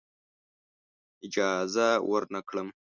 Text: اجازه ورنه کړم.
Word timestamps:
اجازه 1.25 1.87
ورنه 2.09 2.39
کړم. 2.49 2.67